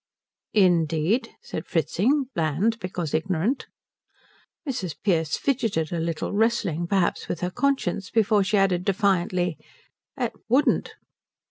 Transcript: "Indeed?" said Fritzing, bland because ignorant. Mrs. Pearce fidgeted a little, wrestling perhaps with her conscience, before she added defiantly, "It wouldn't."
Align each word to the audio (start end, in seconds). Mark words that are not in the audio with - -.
"Indeed?" 0.55 1.29
said 1.43 1.67
Fritzing, 1.67 2.25
bland 2.33 2.79
because 2.79 3.13
ignorant. 3.13 3.67
Mrs. 4.67 4.95
Pearce 5.03 5.37
fidgeted 5.37 5.91
a 5.93 5.99
little, 5.99 6.33
wrestling 6.33 6.87
perhaps 6.87 7.27
with 7.27 7.41
her 7.41 7.51
conscience, 7.51 8.09
before 8.09 8.43
she 8.43 8.57
added 8.57 8.83
defiantly, 8.83 9.59
"It 10.17 10.31
wouldn't." 10.49 10.95